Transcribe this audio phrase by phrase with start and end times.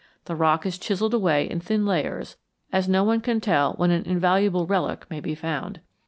[0.25, 2.35] The rock is chiselled away in thin layers,
[2.73, 5.79] as no one can tell when an invaluable relic may be found.